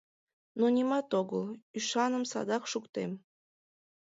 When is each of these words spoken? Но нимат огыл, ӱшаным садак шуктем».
Но 0.59 0.65
нимат 0.75 1.09
огыл, 1.19 1.43
ӱшаным 1.77 2.23
садак 2.31 2.63
шуктем». 2.71 3.11